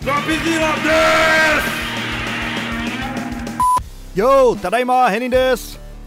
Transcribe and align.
Dropzilla 0.00 0.72
desu! 0.82 1.70
Yo, 4.16 4.56
Tadaima, 4.56 5.06
Renin! 5.10 5.30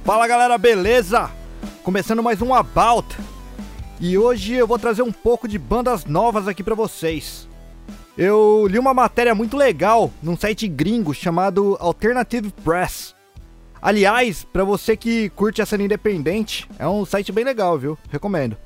Fala 0.04 0.28
galera, 0.28 0.58
beleza? 0.58 1.30
Começando 1.84 2.24
mais 2.24 2.42
um 2.42 2.56
About. 2.56 3.16
E 4.00 4.18
hoje 4.18 4.56
eu 4.56 4.66
vou 4.66 4.80
trazer 4.80 5.04
um 5.04 5.12
pouco 5.12 5.48
de 5.48 5.60
bandas 5.60 6.06
novas 6.06 6.48
aqui 6.48 6.64
pra 6.64 6.74
vocês. 6.74 7.48
Eu 8.18 8.66
li 8.68 8.80
uma 8.80 8.96
matéria 8.96 9.36
muito 9.36 9.56
legal 9.56 10.12
num 10.24 10.36
site 10.36 10.68
gringo 10.68 11.14
chamado 11.14 11.78
Alternative 11.80 12.52
Press. 12.64 13.14
Aliás, 13.80 14.44
pra 14.44 14.64
você 14.64 14.98
que 14.98 15.30
curte 15.30 15.62
a 15.62 15.68
cena 15.68 15.84
independente, 15.84 16.68
é 16.80 16.88
um 16.88 17.06
site 17.06 17.32
bem 17.32 17.46
legal, 17.46 17.78
viu? 17.78 17.96
Recomendo. 18.10 18.58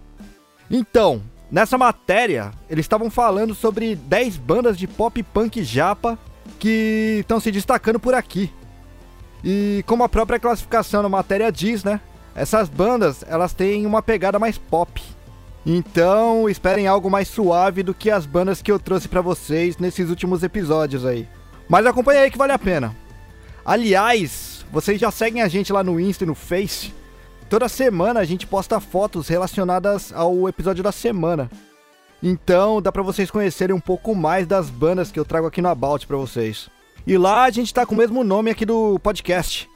Então, 0.72 1.22
nessa 1.52 1.78
matéria, 1.78 2.52
eles 2.70 2.86
estavam 2.86 3.10
falando 3.10 3.56
sobre 3.56 3.96
10 3.96 4.38
bandas 4.38 4.78
de 4.78 4.88
pop 4.88 5.22
punk 5.24 5.64
japa 5.64 6.18
que 6.60 7.18
estão 7.22 7.40
se 7.40 7.52
destacando 7.52 8.00
por 8.00 8.14
aqui. 8.14 8.52
E 9.44 9.84
como 9.86 10.04
a 10.04 10.10
própria 10.10 10.40
classificação 10.40 11.04
na 11.04 11.10
matéria 11.10 11.52
diz, 11.52 11.84
né? 11.84 12.02
Essas 12.36 12.70
bandas, 12.70 13.24
elas 13.28 13.54
têm 13.54 13.86
uma 13.86 14.02
pegada 14.02 14.38
mais 14.38 14.58
pop. 14.58 15.02
Então, 15.66 16.48
esperem 16.50 16.88
algo 16.88 17.10
mais 17.10 17.28
suave 17.28 17.84
do 17.84 17.94
que 17.94 18.10
as 18.10 18.26
bandas 18.26 18.62
que 18.62 18.72
eu 18.72 18.80
trouxe 18.80 19.08
pra 19.08 19.22
vocês 19.22 19.78
nesses 19.78 20.10
últimos 20.10 20.44
episódios 20.44 21.06
aí. 21.06 21.28
Mas 21.68 21.86
acompanha 21.86 22.22
aí 22.22 22.32
que 22.32 22.38
vale 22.38 22.54
a 22.54 22.60
pena. 22.60 22.96
Aliás, 23.66 24.66
vocês 24.72 25.00
já 25.00 25.12
seguem 25.12 25.42
a 25.42 25.48
gente 25.48 25.74
lá 25.74 25.84
no 25.84 26.00
Insta 26.00 26.24
e 26.24 26.28
no 26.28 26.36
Face? 26.36 26.94
Toda 27.50 27.70
semana 27.70 28.20
a 28.20 28.26
gente 28.26 28.46
posta 28.46 28.80
fotos 28.80 29.30
relacionadas 29.30 30.12
ao 30.14 30.50
episódio 30.50 30.84
da 30.84 30.92
semana. 30.92 31.50
Então, 32.22 32.82
dá 32.82 32.92
pra 32.92 33.04
vocês 33.04 33.32
conhecerem 33.32 33.76
um 33.76 33.80
pouco 33.80 34.14
mais 34.14 34.46
das 34.46 34.70
bandas 34.70 35.12
que 35.12 35.20
eu 35.20 35.24
trago 35.24 35.48
aqui 35.48 35.62
no 35.62 35.70
About 35.70 36.06
pra 36.06 36.18
vocês. 36.18 36.70
E 37.06 37.18
lá 37.18 37.46
a 37.46 37.50
gente 37.50 37.74
tá 37.74 37.86
com 37.86 37.96
o 37.96 37.98
mesmo 37.98 38.22
nome 38.24 38.52
aqui 38.52 38.66
do 38.66 39.00
podcast. 39.00 39.70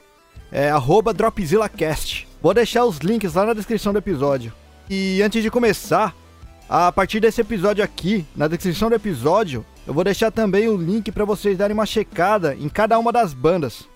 É 0.52 0.70
DropzillaCast. 1.16 2.28
Vou 2.42 2.54
deixar 2.54 2.84
os 2.84 2.98
links 2.98 3.36
lá 3.36 3.46
na 3.46 3.54
descrição 3.54 3.94
do 3.94 4.00
episódio. 4.00 4.52
E 4.90 5.22
antes 5.22 5.42
de 5.42 5.50
começar, 5.50 6.14
a 6.68 6.92
partir 6.92 7.22
desse 7.22 7.40
episódio 7.40 7.81
aqui, 7.81 8.26
na 8.36 8.50
descrição 8.50 8.90
do 8.90 8.96
episódio, 8.96 9.66
eu 9.88 9.94
vou 9.94 10.03
deixar 10.03 10.30
também 10.30 10.68
o 10.68 10.76
link 10.76 11.09
para 11.09 11.24
vocês 11.24 11.58
darem 11.58 11.74
uma 11.74 11.86
checada 11.86 12.53
em 12.53 12.68
cada 12.68 13.00
uma 13.00 13.14
das 13.14 13.34
bandas. 13.34 13.88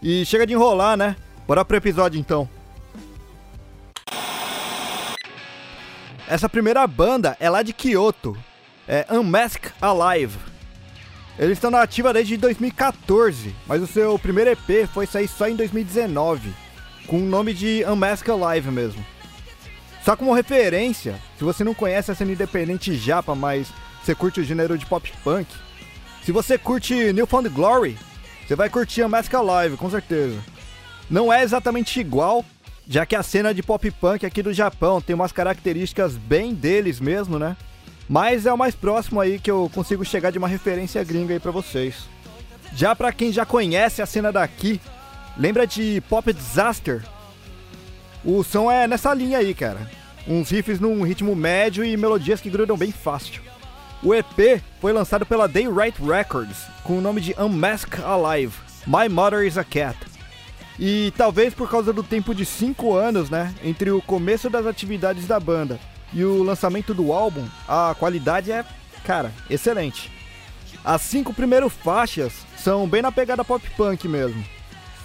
E 0.00 0.24
chega 0.24 0.46
de 0.46 0.52
enrolar, 0.52 0.96
né? 0.96 1.16
Bora 1.48 1.64
pro 1.64 1.76
episódio 1.76 2.20
então. 2.20 2.48
Essa 6.28 6.48
primeira 6.48 6.84
banda 6.88 7.36
é 7.38 7.48
lá 7.48 7.62
de 7.62 7.72
Kyoto, 7.72 8.36
é 8.88 9.06
Unmask 9.10 9.66
Alive. 9.80 10.36
Eles 11.38 11.52
estão 11.52 11.70
na 11.70 11.82
ativa 11.82 12.12
desde 12.12 12.36
2014, 12.36 13.54
mas 13.64 13.80
o 13.80 13.86
seu 13.86 14.18
primeiro 14.18 14.50
EP 14.50 14.88
foi 14.92 15.06
sair 15.06 15.28
só 15.28 15.48
em 15.48 15.54
2019, 15.54 16.52
com 17.06 17.18
o 17.18 17.24
nome 17.24 17.54
de 17.54 17.84
Unmask 17.86 18.28
Alive 18.28 18.72
mesmo. 18.72 19.06
Só 20.04 20.16
como 20.16 20.34
referência, 20.34 21.14
se 21.38 21.44
você 21.44 21.62
não 21.62 21.74
conhece 21.74 22.10
a 22.10 22.14
cena 22.14 22.32
independente 22.32 22.96
japa, 22.96 23.36
mas 23.36 23.68
você 24.02 24.12
curte 24.12 24.40
o 24.40 24.44
gênero 24.44 24.76
de 24.76 24.86
pop 24.86 25.12
punk, 25.22 25.46
se 26.24 26.32
você 26.32 26.58
curte 26.58 27.12
New 27.12 27.26
Found 27.28 27.48
Glory, 27.50 27.96
você 28.44 28.56
vai 28.56 28.68
curtir 28.68 29.04
Unmask 29.04 29.32
Alive, 29.32 29.76
com 29.76 29.88
certeza. 29.88 30.42
Não 31.08 31.32
é 31.32 31.44
exatamente 31.44 32.00
igual, 32.00 32.44
já 32.88 33.04
que 33.04 33.16
a 33.16 33.22
cena 33.22 33.52
de 33.52 33.62
pop 33.62 33.90
punk 33.90 34.24
aqui 34.24 34.42
do 34.42 34.52
Japão 34.52 35.00
tem 35.00 35.14
umas 35.14 35.32
características 35.32 36.16
bem 36.16 36.54
deles 36.54 37.00
mesmo, 37.00 37.38
né? 37.38 37.56
Mas 38.08 38.46
é 38.46 38.52
o 38.52 38.58
mais 38.58 38.74
próximo 38.74 39.20
aí 39.20 39.38
que 39.38 39.50
eu 39.50 39.70
consigo 39.74 40.04
chegar 40.04 40.30
de 40.30 40.38
uma 40.38 40.46
referência 40.46 41.02
gringa 41.02 41.34
aí 41.34 41.40
pra 41.40 41.50
vocês. 41.50 42.08
Já 42.74 42.94
pra 42.94 43.12
quem 43.12 43.32
já 43.32 43.44
conhece 43.44 44.00
a 44.00 44.06
cena 44.06 44.30
daqui, 44.30 44.80
lembra 45.36 45.66
de 45.66 46.00
Pop 46.08 46.32
Disaster? 46.32 47.02
O 48.24 48.44
som 48.44 48.70
é 48.70 48.86
nessa 48.86 49.12
linha 49.12 49.38
aí, 49.38 49.54
cara. 49.54 49.90
Uns 50.28 50.50
riffs 50.50 50.80
num 50.80 51.02
ritmo 51.02 51.34
médio 51.34 51.84
e 51.84 51.96
melodias 51.96 52.40
que 52.40 52.50
grudam 52.50 52.76
bem 52.76 52.92
fácil. 52.92 53.42
O 54.02 54.14
EP 54.14 54.62
foi 54.80 54.92
lançado 54.92 55.26
pela 55.26 55.48
Daywright 55.48 56.00
Records 56.02 56.58
com 56.84 56.98
o 56.98 57.00
nome 57.00 57.20
de 57.20 57.34
Unmask 57.38 57.98
Alive, 58.00 58.54
My 58.86 59.08
Mother 59.08 59.44
is 59.44 59.58
a 59.58 59.64
Cat. 59.64 59.96
E 60.78 61.12
talvez 61.16 61.54
por 61.54 61.70
causa 61.70 61.92
do 61.92 62.02
tempo 62.02 62.34
de 62.34 62.44
5 62.44 62.94
anos, 62.94 63.30
né, 63.30 63.54
entre 63.64 63.90
o 63.90 64.02
começo 64.02 64.50
das 64.50 64.66
atividades 64.66 65.26
da 65.26 65.40
banda 65.40 65.80
e 66.12 66.24
o 66.24 66.42
lançamento 66.42 66.94
do 66.94 67.12
álbum, 67.12 67.46
a 67.66 67.94
qualidade 67.98 68.52
é, 68.52 68.64
cara, 69.04 69.32
excelente. 69.48 70.10
As 70.84 71.02
cinco 71.02 71.34
primeiras 71.34 71.72
faixas 71.72 72.32
são 72.56 72.86
bem 72.86 73.02
na 73.02 73.10
pegada 73.10 73.44
pop 73.44 73.68
punk 73.76 74.06
mesmo, 74.06 74.44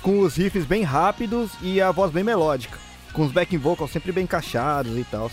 com 0.01 0.19
os 0.19 0.35
riffs 0.35 0.65
bem 0.65 0.83
rápidos 0.83 1.51
e 1.61 1.81
a 1.81 1.91
voz 1.91 2.11
bem 2.11 2.23
melódica, 2.23 2.77
com 3.13 3.23
os 3.23 3.31
backing 3.31 3.57
vocals 3.57 3.91
sempre 3.91 4.11
bem 4.11 4.25
encaixados 4.25 4.97
e 4.97 5.03
tal. 5.03 5.31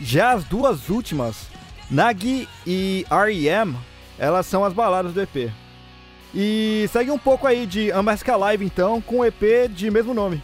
Já 0.00 0.32
as 0.32 0.44
duas 0.44 0.90
últimas, 0.90 1.46
Nagi 1.90 2.46
e 2.66 3.06
R.E.M., 3.10 3.76
elas 4.18 4.46
são 4.46 4.64
as 4.64 4.72
baladas 4.72 5.12
do 5.12 5.22
EP. 5.22 5.50
E 6.34 6.86
segue 6.92 7.10
um 7.10 7.18
pouco 7.18 7.46
aí 7.46 7.66
de 7.66 7.92
Unmask 7.92 8.26
Live 8.26 8.64
então, 8.64 9.00
com 9.00 9.20
o 9.20 9.24
EP 9.24 9.68
de 9.70 9.90
mesmo 9.90 10.12
nome. 10.12 10.42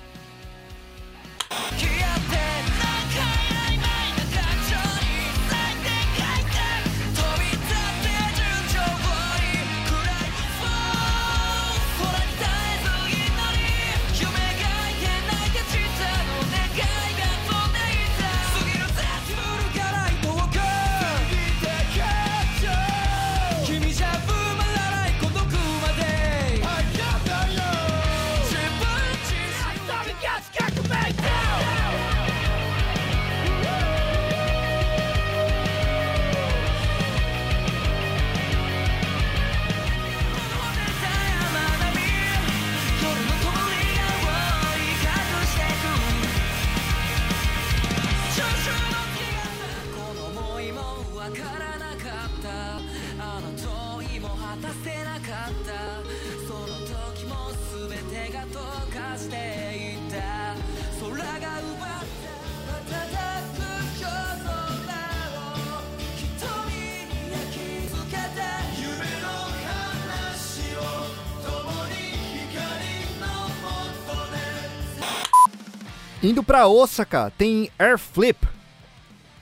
Indo 76.24 76.42
pra 76.42 76.66
Osaka, 76.66 77.30
tem 77.36 77.70
Air 77.78 77.98
Flip. 77.98 78.48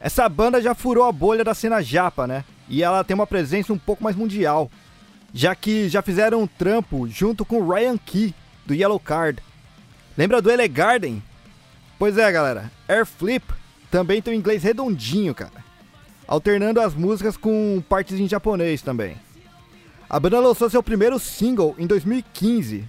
Essa 0.01 0.29
banda 0.29 0.61
já 0.61 0.75
furou 0.75 1.05
a 1.05 1.13
bolha 1.13 1.45
da 1.45 1.55
cena 1.55 1.81
japa, 1.81 2.27
né? 2.27 2.45
E 2.69 2.83
ela 2.83 3.05
tem 3.05 3.15
uma 3.15 3.25
presença 3.25 3.73
um 3.73 3.79
pouco 3.79 4.03
mais 4.03 4.17
mundial, 4.17 4.69
já 5.33 5.55
que 5.55 5.89
já 5.89 6.03
fizeram 6.03 6.43
um 6.43 6.47
trampo 6.49 7.07
junto 7.07 7.45
com 7.45 7.65
Ryan 7.65 7.97
Key, 7.97 8.35
do 8.67 8.75
Yellow 8.75 8.99
Card. 8.99 9.41
Lembra 10.19 10.43
do 10.43 10.51
Ele 10.51 10.67
Garden? 10.67 11.23
Pois 12.01 12.19
é, 12.19 12.33
galera, 12.33 12.69
Air 12.89 13.07
Flip 13.07 13.45
também 13.89 14.21
tem 14.21 14.35
um 14.35 14.37
inglês 14.37 14.65
redondinho, 14.65 15.37
cara. 15.37 15.65
Alternando 16.27 16.81
as 16.81 16.95
músicas 16.95 17.37
com 17.37 17.81
partes 17.89 18.19
em 18.19 18.29
japonês 18.29 18.83
também. 18.83 19.17
A 20.11 20.19
banda 20.19 20.41
lançou 20.41 20.69
seu 20.69 20.83
primeiro 20.83 21.21
single 21.21 21.77
em 21.79 21.87
2015, 21.87 22.85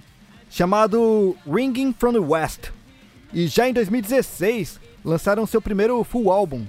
chamado 0.50 1.36
Ringing 1.46 1.94
from 1.96 2.14
the 2.14 2.18
West. 2.18 2.73
E 3.34 3.48
já 3.48 3.68
em 3.68 3.72
2016 3.72 4.80
lançaram 5.04 5.44
seu 5.44 5.60
primeiro 5.60 6.02
full 6.04 6.30
álbum. 6.30 6.64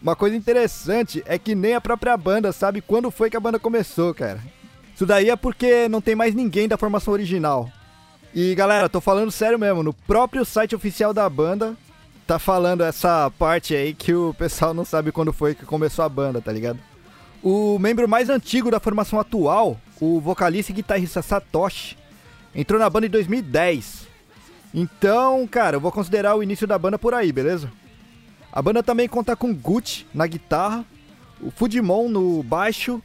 Uma 0.00 0.16
coisa 0.16 0.34
interessante 0.34 1.22
é 1.26 1.38
que 1.38 1.54
nem 1.54 1.74
a 1.74 1.80
própria 1.80 2.16
banda 2.16 2.50
sabe 2.50 2.80
quando 2.80 3.10
foi 3.10 3.28
que 3.28 3.36
a 3.36 3.40
banda 3.40 3.58
começou, 3.58 4.14
cara. 4.14 4.40
Isso 4.94 5.04
daí 5.04 5.28
é 5.28 5.36
porque 5.36 5.88
não 5.88 6.00
tem 6.00 6.14
mais 6.14 6.34
ninguém 6.34 6.66
da 6.66 6.78
formação 6.78 7.12
original. 7.12 7.70
E 8.34 8.54
galera, 8.54 8.88
tô 8.88 9.00
falando 9.00 9.30
sério 9.30 9.58
mesmo, 9.58 9.82
no 9.82 9.92
próprio 9.92 10.44
site 10.44 10.74
oficial 10.74 11.12
da 11.12 11.28
banda 11.28 11.76
tá 12.26 12.38
falando 12.38 12.84
essa 12.84 13.30
parte 13.38 13.74
aí 13.74 13.94
que 13.94 14.12
o 14.12 14.34
pessoal 14.34 14.74
não 14.74 14.84
sabe 14.84 15.10
quando 15.10 15.32
foi 15.32 15.54
que 15.54 15.64
começou 15.64 16.04
a 16.04 16.08
banda, 16.10 16.42
tá 16.42 16.52
ligado? 16.52 16.78
O 17.42 17.78
membro 17.78 18.06
mais 18.06 18.28
antigo 18.28 18.70
da 18.70 18.78
formação 18.78 19.18
atual, 19.18 19.80
o 19.98 20.20
vocalista 20.20 20.70
e 20.70 20.74
guitarrista 20.74 21.22
Satoshi, 21.22 21.96
entrou 22.54 22.78
na 22.78 22.90
banda 22.90 23.06
em 23.06 23.10
2010. 23.10 24.07
Então, 24.72 25.46
cara, 25.46 25.76
eu 25.76 25.80
vou 25.80 25.90
considerar 25.90 26.36
o 26.36 26.42
início 26.42 26.66
da 26.66 26.78
banda 26.78 26.98
por 26.98 27.14
aí, 27.14 27.32
beleza? 27.32 27.70
A 28.52 28.60
banda 28.60 28.82
também 28.82 29.08
conta 29.08 29.36
com 29.36 29.54
Gucci 29.54 30.06
na 30.12 30.26
guitarra, 30.26 30.84
o 31.40 31.50
Fujimon 31.50 32.08
no 32.08 32.42
baixo 32.42 33.02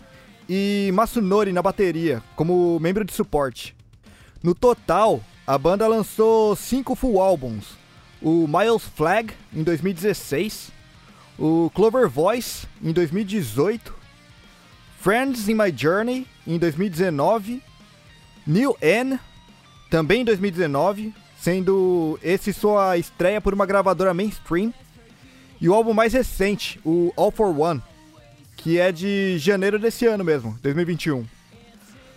e 0.49 0.91
Masunori 0.93 1.51
na 1.51 1.61
bateria, 1.61 2.21
como 2.35 2.79
membro 2.79 3.05
de 3.05 3.13
suporte. 3.13 3.75
No 4.41 4.53
total, 4.53 5.21
a 5.47 5.57
banda 5.57 5.87
lançou 5.87 6.55
cinco 6.55 6.95
full 6.95 7.21
álbuns: 7.21 7.77
o 8.21 8.47
Miles 8.47 8.83
Flag 8.95 9.33
em 9.53 9.63
2016, 9.63 10.71
o 11.39 11.71
Clover 11.73 12.09
Voice 12.09 12.67
em 12.81 12.91
2018, 12.91 13.93
Friends 14.99 15.47
in 15.47 15.55
My 15.55 15.73
Journey 15.75 16.27
em 16.45 16.57
2019, 16.57 17.61
New 18.45 18.75
N 18.81 19.19
também 19.89 20.21
em 20.21 20.25
2019, 20.25 21.13
sendo 21.43 22.17
esse 22.23 22.53
sua 22.53 22.97
estreia 22.97 23.41
por 23.41 23.53
uma 23.53 23.65
gravadora 23.65 24.13
mainstream, 24.13 24.73
e 25.59 25.67
o 25.67 25.73
álbum 25.73 25.93
mais 25.93 26.13
recente, 26.13 26.79
o 26.85 27.11
All 27.17 27.31
for 27.31 27.59
One, 27.59 27.83
que 28.55 28.79
é 28.79 28.93
de 28.93 29.37
janeiro 29.39 29.77
desse 29.77 30.05
ano 30.05 30.23
mesmo, 30.23 30.57
2021. 30.63 31.25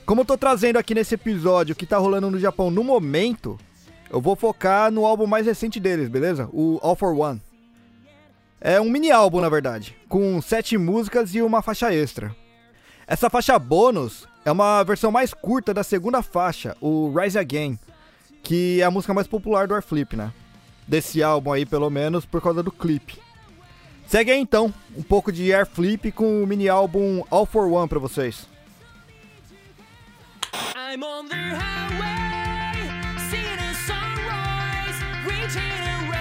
Como 0.05 0.21
eu 0.21 0.25
tô 0.25 0.39
trazendo 0.39 0.79
aqui 0.79 0.95
nesse 0.95 1.17
episódio 1.17 1.73
o 1.73 1.77
que 1.77 1.85
tá 1.85 1.99
rolando 1.99 2.31
no 2.31 2.39
Japão 2.39 2.71
no 2.71 2.85
momento, 2.85 3.59
eu 4.09 4.21
vou 4.21 4.37
focar 4.37 4.93
no 4.93 5.05
álbum 5.05 5.27
mais 5.27 5.45
recente 5.45 5.81
deles, 5.81 6.09
beleza? 6.09 6.49
O 6.53 6.79
All 6.81 6.95
for 6.95 7.13
One. 7.13 7.43
É 8.61 8.81
um 8.81 8.89
mini 8.89 9.11
álbum, 9.11 9.41
na 9.41 9.49
verdade, 9.49 9.97
com 10.09 10.41
sete 10.41 10.79
músicas 10.79 11.35
e 11.35 11.43
uma 11.43 11.63
faixa 11.63 11.93
extra. 11.93 12.33
Essa 13.09 13.29
faixa 13.29 13.59
bônus 13.59 14.29
é 14.45 14.53
uma 14.53 14.85
versão 14.85 15.11
mais 15.11 15.35
curta 15.35 15.75
da 15.75 15.83
segunda 15.83 16.23
faixa, 16.23 16.77
o 16.81 17.13
Rise 17.13 17.37
Again, 17.41 17.77
que 18.47 18.81
é 18.81 18.85
a 18.85 18.91
música 18.93 19.13
mais 19.13 19.27
popular 19.27 19.67
do 19.67 19.75
Airflip, 19.75 20.15
né? 20.15 20.33
Desse 20.87 21.21
álbum 21.21 21.53
aí, 21.53 21.67
pelo 21.67 21.91
menos, 21.91 22.25
por 22.25 22.41
causa 22.41 22.63
do 22.63 22.71
clipe. 22.71 23.19
Segue 24.07 24.31
aí 24.31 24.39
então, 24.39 24.73
um 24.97 25.03
pouco 25.03 25.33
de 25.33 25.53
Air 25.53 25.67
Flip 25.67 26.13
com 26.13 26.45
o 26.45 26.47
mini 26.47 26.69
álbum 26.69 27.25
All 27.29 27.45
for 27.45 27.69
One 27.69 27.89
pra 27.89 27.99
vocês. 27.99 28.47
I'm 30.77 31.03
on 31.03 31.27
the 31.29 31.35
highway, 31.35 32.89
seeing 33.29 33.59
a 33.59 33.75
sunrise, 33.75 35.03
reaching 35.27 35.61
a 35.61 36.16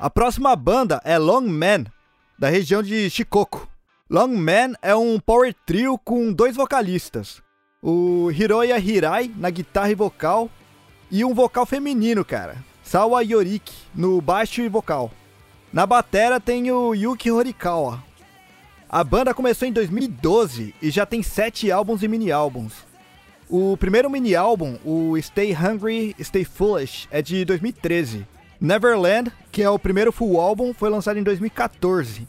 A 0.00 0.08
próxima 0.08 0.56
banda 0.56 0.98
é 1.04 1.18
Long 1.18 1.46
Man, 1.46 1.84
da 2.38 2.48
região 2.48 2.82
de 2.82 3.10
Shikoku. 3.10 3.68
Long 4.08 4.28
Man 4.28 4.72
é 4.80 4.96
um 4.96 5.20
power 5.20 5.54
trio 5.66 5.98
com 5.98 6.32
dois 6.32 6.56
vocalistas, 6.56 7.42
o 7.82 8.30
Hiroya 8.30 8.78
Hirai 8.78 9.30
na 9.36 9.50
guitarra 9.50 9.90
e 9.90 9.94
vocal 9.94 10.48
e 11.10 11.22
um 11.22 11.34
vocal 11.34 11.66
feminino, 11.66 12.24
cara, 12.24 12.56
Sawa 12.82 13.20
Yoriki 13.22 13.74
no 13.94 14.22
baixo 14.22 14.62
e 14.62 14.70
vocal. 14.70 15.10
Na 15.70 15.84
batera 15.84 16.40
tem 16.40 16.72
o 16.72 16.94
Yuki 16.94 17.30
Horikawa. 17.30 18.02
A 18.88 19.04
banda 19.04 19.34
começou 19.34 19.68
em 19.68 19.72
2012 19.72 20.74
e 20.80 20.90
já 20.90 21.04
tem 21.04 21.22
sete 21.22 21.70
álbuns 21.70 22.02
e 22.02 22.08
mini 22.08 22.32
álbuns. 22.32 22.72
O 23.50 23.76
primeiro 23.76 24.08
mini 24.08 24.34
álbum, 24.34 24.78
o 24.82 25.20
Stay 25.20 25.54
Hungry, 25.54 26.16
Stay 26.18 26.46
Foolish, 26.46 27.06
é 27.10 27.20
de 27.20 27.44
2013. 27.44 28.26
Neverland, 28.60 29.32
que 29.50 29.62
é 29.62 29.70
o 29.70 29.78
primeiro 29.78 30.12
full 30.12 30.38
álbum, 30.38 30.74
foi 30.74 30.90
lançado 30.90 31.18
em 31.18 31.22
2014. 31.22 32.28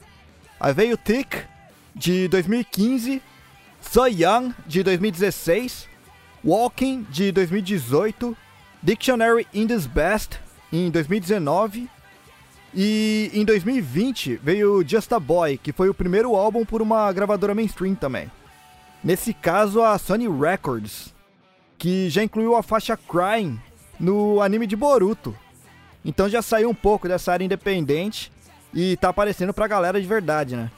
Aí 0.59 0.73
veio 0.73 0.97
Thick, 0.97 1.43
de 1.93 2.27
2015. 2.29 3.21
So 3.81 4.05
Young, 4.07 4.53
de 4.65 4.83
2016. 4.83 5.89
Walking, 6.43 7.05
de 7.09 7.31
2018. 7.31 8.37
Dictionary 8.81 9.45
in 9.53 9.67
This 9.67 9.85
Best, 9.85 10.39
em 10.71 10.89
2019. 10.89 11.89
E 12.73 13.29
em 13.33 13.43
2020 13.43 14.37
veio 14.37 14.87
Just 14.87 15.11
a 15.11 15.19
Boy, 15.19 15.57
que 15.57 15.73
foi 15.73 15.89
o 15.89 15.93
primeiro 15.93 16.35
álbum 16.35 16.63
por 16.63 16.81
uma 16.81 17.11
gravadora 17.11 17.53
mainstream 17.53 17.93
também. 17.93 18.31
Nesse 19.03 19.33
caso, 19.33 19.81
a 19.81 19.97
Sony 19.97 20.29
Records, 20.29 21.13
que 21.77 22.09
já 22.09 22.23
incluiu 22.23 22.55
a 22.55 22.63
faixa 22.63 22.95
Crying 22.95 23.59
no 23.99 24.41
anime 24.41 24.65
de 24.65 24.75
Boruto. 24.75 25.35
Então 26.03 26.27
já 26.27 26.41
saiu 26.41 26.69
um 26.69 26.73
pouco 26.73 27.07
dessa 27.07 27.31
área 27.31 27.45
independente 27.45 28.31
e 28.73 28.97
tá 28.97 29.09
aparecendo 29.09 29.53
pra 29.53 29.67
galera 29.67 30.01
de 30.01 30.07
verdade, 30.07 30.55
né? 30.55 30.71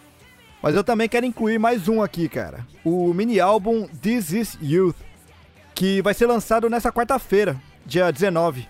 Mas 0.62 0.76
eu 0.76 0.84
também 0.84 1.10
quero 1.10 1.26
incluir 1.26 1.60
mais 1.60 1.88
um 1.88 2.02
aqui, 2.02 2.30
cara. 2.30 2.66
O 2.84 3.14
mini 3.14 3.40
álbum 3.40 3.88
This 3.88 4.32
Is 4.32 4.58
Youth, 4.62 4.96
que 5.76 6.02
vai 6.02 6.14
ser 6.14 6.26
lançado 6.26 6.70
nessa 6.70 6.92
quarta-feira, 6.92 7.60
dia 7.86 8.12
19. 8.12 8.68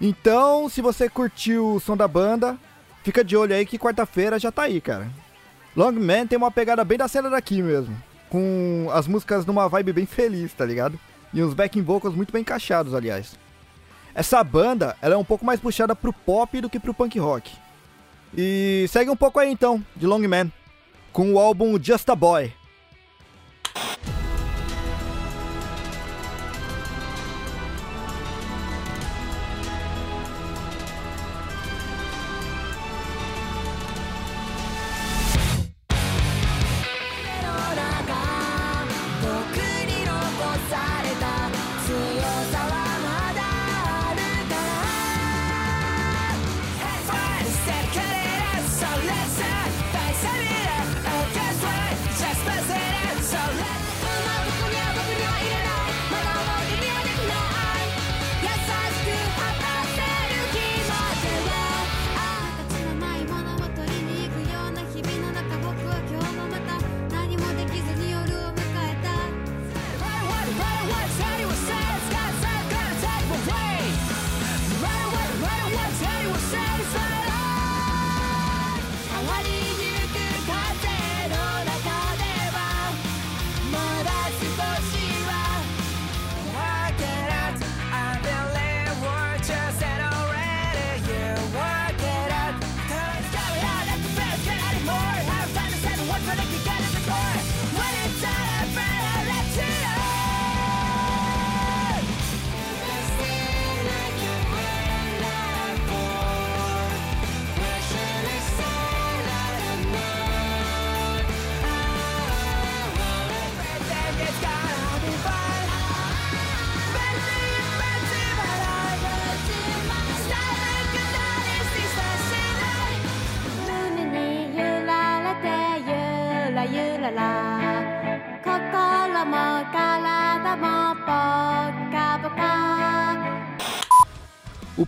Então, 0.00 0.68
se 0.68 0.80
você 0.80 1.08
curtiu 1.08 1.74
o 1.74 1.80
som 1.80 1.96
da 1.96 2.06
banda, 2.06 2.56
fica 3.02 3.24
de 3.24 3.36
olho 3.36 3.54
aí 3.54 3.66
que 3.66 3.78
quarta-feira 3.78 4.38
já 4.38 4.52
tá 4.52 4.62
aí, 4.62 4.80
cara. 4.80 5.08
Long 5.76 5.92
Man 5.92 6.26
tem 6.26 6.38
uma 6.38 6.50
pegada 6.50 6.84
bem 6.84 6.98
da 6.98 7.08
cena 7.08 7.28
daqui 7.28 7.60
mesmo, 7.60 7.96
com 8.28 8.88
as 8.92 9.08
músicas 9.08 9.44
numa 9.44 9.68
vibe 9.68 9.92
bem 9.92 10.06
feliz, 10.06 10.52
tá 10.52 10.64
ligado? 10.64 10.98
E 11.32 11.42
uns 11.42 11.54
backing 11.54 11.82
vocals 11.82 12.14
muito 12.14 12.32
bem 12.32 12.42
encaixados, 12.42 12.94
aliás. 12.94 13.36
Essa 14.14 14.44
banda, 14.44 14.96
ela 15.02 15.14
é 15.14 15.18
um 15.18 15.24
pouco 15.24 15.44
mais 15.44 15.58
puxada 15.58 15.96
pro 15.96 16.12
pop 16.12 16.60
do 16.60 16.70
que 16.70 16.78
pro 16.78 16.94
punk 16.94 17.18
rock. 17.18 17.50
E 18.36 18.86
segue 18.88 19.10
um 19.10 19.16
pouco 19.16 19.40
aí 19.40 19.50
então, 19.50 19.84
de 19.96 20.06
Long 20.06 20.26
Man, 20.28 20.50
com 21.12 21.34
o 21.34 21.38
álbum 21.38 21.76
Just 21.82 22.08
a 22.08 22.14
Boy. 22.14 22.52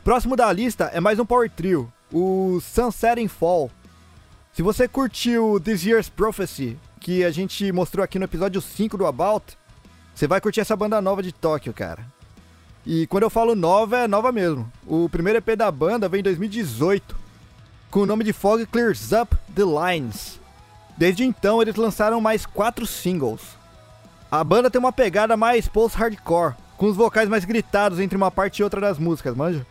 Próximo 0.07 0.37
da 0.37 0.53
lista 0.53 0.85
é 0.95 1.01
mais 1.01 1.19
um 1.19 1.27
power 1.27 1.51
trio, 1.51 1.93
o 2.13 2.61
Sunset 2.61 3.21
and 3.21 3.29
Fall. 3.29 3.69
Se 4.53 4.63
você 4.63 4.87
curtiu 4.87 5.59
This 5.59 5.85
Year's 5.85 6.09
Prophecy, 6.09 6.79
que 7.01 7.25
a 7.25 7.33
gente 7.33 7.73
mostrou 7.73 8.05
aqui 8.05 8.17
no 8.17 8.25
episódio 8.25 8.61
5 8.61 8.97
do 8.97 9.05
About, 9.05 9.59
você 10.15 10.29
vai 10.29 10.41
curtir 10.41 10.61
essa 10.61 10.77
banda 10.77 11.01
nova 11.01 11.25
de 11.25 11.33
Tóquio, 11.33 11.75
cara. 11.75 12.07
E 12.87 13.09
quando 13.09 13.25
eu 13.25 13.31
falo 13.31 13.57
nova, 13.57 13.99
é 13.99 14.07
nova 14.07 14.31
mesmo. 14.31 14.71
O 14.87 15.09
primeiro 15.09 15.41
EP 15.41 15.57
da 15.57 15.73
banda 15.73 16.09
veio 16.09 16.21
em 16.21 16.23
2018, 16.23 17.17
com 17.91 18.03
o 18.03 18.07
nome 18.07 18.23
de 18.23 18.33
Fog 18.33 18.65
Clears 18.65 19.11
Up 19.11 19.37
the 19.57 19.65
Lines. 19.65 20.39
Desde 20.97 21.25
então, 21.25 21.61
eles 21.61 21.75
lançaram 21.75 22.21
mais 22.21 22.47
quatro 22.47 22.87
singles. 22.87 23.43
A 24.31 24.45
banda 24.45 24.71
tem 24.71 24.79
uma 24.79 24.93
pegada 24.93 25.37
mais 25.37 25.67
post-hardcore, 25.67 26.55
com 26.77 26.87
os 26.87 26.97
vocais 26.97 27.29
mais 27.29 27.45
gritados 27.45 27.99
entre 27.99 28.17
uma 28.17 28.31
parte 28.31 28.61
e 28.61 28.63
outra 28.63 28.81
das 28.81 29.01
músicas, 29.01 29.35
manja? 29.35 29.67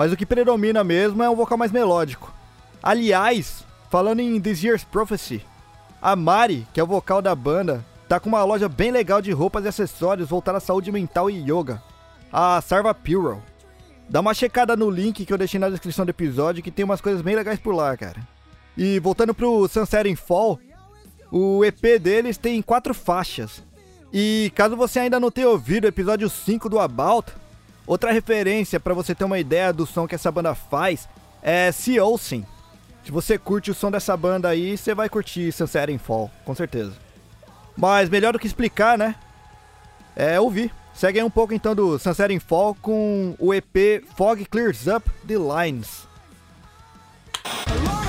Mas 0.00 0.10
o 0.10 0.16
que 0.16 0.24
predomina 0.24 0.82
mesmo 0.82 1.22
é 1.22 1.28
um 1.28 1.36
vocal 1.36 1.58
mais 1.58 1.70
melódico. 1.70 2.32
Aliás, 2.82 3.66
falando 3.90 4.20
em 4.20 4.40
This 4.40 4.64
Year's 4.64 4.82
Prophecy, 4.82 5.44
a 6.00 6.16
Mari, 6.16 6.66
que 6.72 6.80
é 6.80 6.82
o 6.82 6.86
vocal 6.86 7.20
da 7.20 7.34
banda, 7.34 7.84
tá 8.08 8.18
com 8.18 8.30
uma 8.30 8.42
loja 8.42 8.66
bem 8.66 8.90
legal 8.90 9.20
de 9.20 9.30
roupas 9.30 9.62
e 9.62 9.68
acessórios 9.68 10.30
voltada 10.30 10.56
à 10.56 10.60
saúde 10.60 10.90
mental 10.90 11.28
e 11.28 11.42
yoga, 11.42 11.82
a 12.32 12.62
Sarva 12.62 12.94
Puro. 12.94 13.42
Dá 14.08 14.20
uma 14.20 14.32
checada 14.32 14.74
no 14.74 14.88
link 14.88 15.26
que 15.26 15.30
eu 15.34 15.36
deixei 15.36 15.60
na 15.60 15.68
descrição 15.68 16.06
do 16.06 16.08
episódio 16.08 16.62
que 16.62 16.70
tem 16.70 16.86
umas 16.86 17.02
coisas 17.02 17.20
bem 17.20 17.36
legais 17.36 17.58
por 17.60 17.74
lá, 17.74 17.94
cara. 17.94 18.26
E 18.78 18.98
voltando 19.00 19.34
pro 19.34 19.68
Sunset 19.68 20.08
in 20.08 20.16
Fall, 20.16 20.58
o 21.30 21.62
EP 21.62 22.00
deles 22.00 22.38
tem 22.38 22.62
quatro 22.62 22.94
faixas. 22.94 23.62
E 24.10 24.50
caso 24.54 24.76
você 24.76 25.00
ainda 25.00 25.20
não 25.20 25.30
tenha 25.30 25.50
ouvido 25.50 25.84
o 25.84 25.88
episódio 25.88 26.30
5 26.30 26.70
do 26.70 26.78
About, 26.78 27.34
outra 27.90 28.12
referência 28.12 28.78
para 28.78 28.94
você 28.94 29.16
ter 29.16 29.24
uma 29.24 29.40
ideia 29.40 29.72
do 29.72 29.84
som 29.84 30.06
que 30.06 30.14
essa 30.14 30.30
banda 30.30 30.54
faz 30.54 31.08
é 31.42 31.72
Sea 31.72 32.04
Olsen. 32.04 32.46
Se 33.04 33.10
você 33.10 33.36
curte 33.36 33.70
o 33.70 33.74
som 33.74 33.90
dessa 33.90 34.16
banda 34.16 34.48
aí, 34.48 34.78
você 34.78 34.94
vai 34.94 35.08
curtir 35.08 35.50
Sunset 35.50 35.90
in 35.90 35.98
Fall, 35.98 36.30
com 36.44 36.54
certeza. 36.54 36.92
Mas 37.76 38.08
melhor 38.08 38.32
do 38.32 38.38
que 38.38 38.46
explicar, 38.46 38.96
né? 38.96 39.16
É 40.14 40.38
ouvir. 40.38 40.72
Segue 40.94 41.18
aí 41.18 41.24
um 41.24 41.30
pouco 41.30 41.52
então 41.52 41.74
do 41.74 41.98
Sunset 41.98 42.32
in 42.32 42.38
Fall 42.38 42.76
com 42.80 43.34
o 43.38 43.52
EP 43.52 44.04
Fog 44.16 44.44
Clears 44.44 44.86
Up 44.86 45.10
the 45.26 45.36
Lines. 45.36 46.06
From 47.42 47.99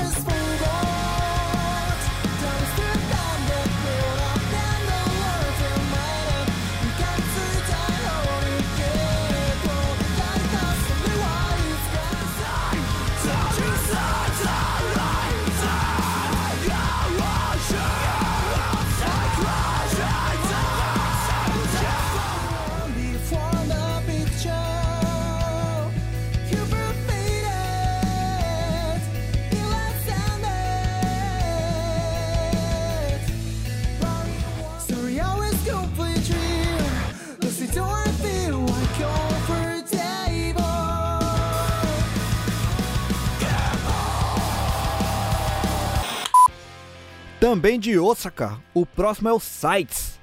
Também 47.51 47.77
de 47.77 47.99
Osaka, 47.99 48.57
o 48.73 48.85
próximo 48.85 49.27
é 49.27 49.33
o 49.33 49.37
Sights. 49.37 50.17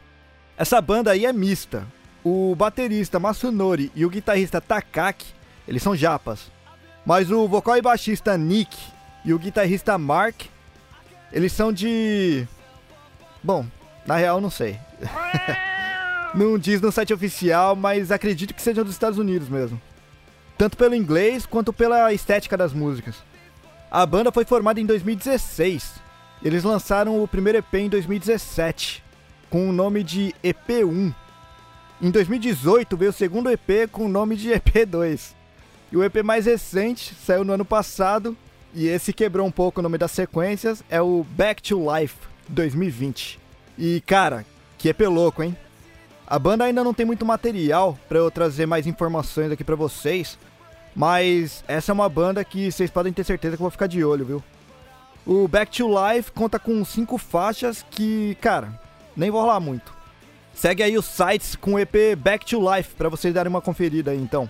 Essa 0.56 0.80
banda 0.80 1.11
aí 1.11 1.26
é 1.26 1.32
mista. 1.32 1.87
O 2.25 2.54
baterista 2.56 3.20
Masunori 3.20 3.92
e 3.94 4.06
o 4.06 4.08
guitarrista 4.08 4.62
Takaki, 4.62 5.35
eles 5.68 5.82
são 5.82 5.94
japas. 5.94 6.50
Mas 7.04 7.30
o 7.30 7.47
vocal 7.47 7.76
e 7.76 7.82
baixista 7.82 8.35
Nick 8.38 8.75
e 9.26 9.35
o 9.35 9.38
guitarrista 9.38 9.99
Mark, 9.99 10.47
eles 11.30 11.52
são 11.52 11.70
de... 11.70 12.49
Bom, 13.42 13.66
na 14.06 14.16
real 14.16 14.40
não 14.40 14.49
sei. 14.49 14.78
não 16.35 16.58
diz 16.58 16.80
no 16.80 16.90
site 16.90 17.12
oficial, 17.12 17.76
mas 17.76 18.11
acredito 18.11 18.54
que 18.54 18.62
sejam 18.62 18.85
dos 18.85 18.94
Estados 18.94 19.18
Unidos 19.18 19.50
mesmo. 19.50 19.78
Tanto 20.56 20.78
pelo 20.78 20.94
inglês 20.94 21.44
quanto 21.44 21.75
pela 21.75 22.11
estética 22.11 22.56
das 22.56 22.73
músicas. 22.73 23.16
A 23.90 24.06
banda 24.06 24.32
foi 24.32 24.47
formada 24.47 24.80
em 24.80 24.87
2016 24.87 26.07
eles 26.42 26.62
lançaram 26.62 27.23
o 27.23 27.26
primeiro 27.26 27.59
EP 27.59 27.75
em 27.75 27.88
2017, 27.88 29.02
com 29.50 29.68
o 29.68 29.73
nome 29.73 30.02
de 30.04 30.35
EP1. 30.42 31.14
Em 32.00 32.11
2018 32.11 32.97
veio 32.97 33.11
o 33.11 33.14
segundo 33.14 33.50
EP 33.50 33.90
com 33.90 34.07
o 34.07 34.09
nome 34.09 34.37
de 34.37 34.50
EP2. 34.50 35.35
E 35.90 35.97
o 35.97 36.04
EP 36.04 36.23
mais 36.23 36.47
recente 36.47 37.14
saiu 37.14 37.45
no 37.45 37.52
ano 37.52 37.64
passado, 37.64 38.37
e 38.73 38.87
esse 38.87 39.12
quebrou 39.12 39.47
um 39.47 39.50
pouco 39.50 39.80
o 39.80 39.83
nome 39.83 39.99
das 39.99 40.12
sequências, 40.12 40.85
é 40.88 41.00
o 41.00 41.26
Back 41.30 41.62
to 41.62 41.80
Life 41.92 42.16
2020. 42.49 43.40
E 43.76 44.00
cara, 44.02 44.45
que 44.76 44.88
EP 44.88 45.00
louco, 45.00 45.42
hein? 45.42 45.57
A 46.26 46.38
banda 46.38 46.64
ainda 46.64 46.85
não 46.85 46.92
tem 46.92 47.07
muito 47.07 47.25
material 47.25 47.99
para 48.09 48.18
eu 48.18 48.30
trazer 48.30 48.66
mais 48.66 48.87
informações 48.87 49.50
aqui 49.50 49.64
para 49.64 49.75
vocês, 49.75 50.38
mas 50.95 51.64
essa 51.66 51.90
é 51.90 51.95
uma 51.95 52.09
banda 52.09 52.45
que 52.45 52.71
vocês 52.71 52.90
podem 52.90 53.12
ter 53.12 53.25
certeza 53.25 53.57
que 53.57 53.62
eu 53.62 53.64
vou 53.64 53.71
ficar 53.71 53.87
de 53.87 54.04
olho, 54.04 54.26
viu? 54.26 54.45
O 55.28 55.47
Back 55.47 55.70
to 55.76 55.87
Life 55.87 56.32
conta 56.32 56.58
com 56.58 56.82
cinco 56.87 57.18
faixas 57.18 57.85
que, 57.90 58.35
cara, 58.40 58.80
nem 59.14 59.30
vou 59.30 59.42
rolar 59.42 59.61
muito. 59.61 59.94
Segue 60.54 60.82
aí 60.82 60.97
os 60.97 61.04
sites 61.04 61.54
com 61.54 61.75
o 61.75 61.78
EP 61.78 62.16
Back 62.16 62.47
to 62.47 62.58
Life 62.58 62.94
pra 62.94 63.11
vocês 63.11 63.35
darem 63.35 63.50
uma 63.50 63.61
conferida 63.61 64.11
aí, 64.11 64.18
então. 64.18 64.49